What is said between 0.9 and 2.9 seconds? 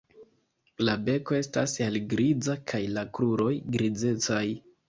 beko estas helgriza kaj